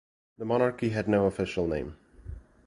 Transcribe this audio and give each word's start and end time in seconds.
The 0.39 0.45
monarchy 0.45 0.89
had 0.89 1.07
no 1.07 1.27
official 1.27 1.67
name. 1.67 1.95